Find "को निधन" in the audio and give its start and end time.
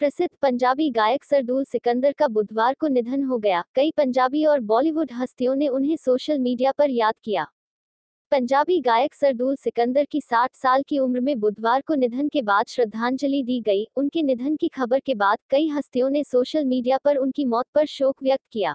2.74-3.22, 11.80-12.28